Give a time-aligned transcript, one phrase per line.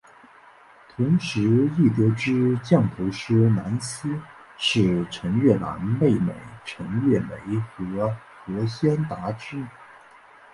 [0.89, 1.43] 同时
[1.77, 4.19] 亦得知降头师蓝丝
[4.57, 6.33] 是陈月兰妹妹
[6.65, 8.11] 陈月梅和
[8.43, 9.67] 何先达之女。